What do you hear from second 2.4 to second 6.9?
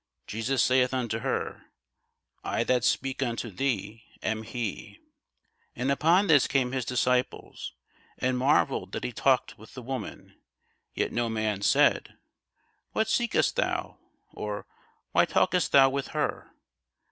I that speak unto thee am he. And upon this came his